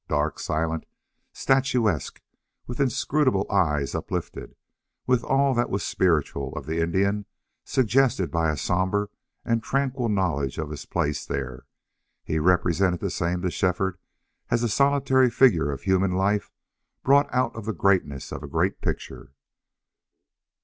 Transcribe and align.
Dark, 0.09 0.39
silent, 0.39 0.87
statuesque, 1.31 2.23
with 2.65 2.79
inscrutable 2.79 3.45
eyes 3.51 3.93
uplifted, 3.93 4.55
with 5.05 5.23
all 5.23 5.53
that 5.53 5.69
was 5.69 5.83
spiritual 5.83 6.51
of 6.55 6.65
the 6.65 6.81
Indian 6.81 7.27
suggested 7.63 8.31
by 8.31 8.49
a 8.49 8.57
somber 8.57 9.11
and 9.45 9.61
tranquil 9.61 10.09
knowledge 10.09 10.57
of 10.57 10.71
his 10.71 10.87
place 10.87 11.23
there, 11.23 11.67
he 12.23 12.39
represented 12.39 12.99
the 12.99 13.11
same 13.11 13.43
to 13.43 13.51
Shefford 13.51 13.99
as 14.49 14.63
a 14.63 14.69
solitary 14.69 15.29
figure 15.29 15.69
of 15.71 15.83
human 15.83 16.13
life 16.13 16.49
brought 17.03 17.31
out 17.31 17.53
the 17.63 17.71
greatness 17.71 18.31
of 18.31 18.41
a 18.41 18.47
great 18.47 18.81
picture. 18.81 19.35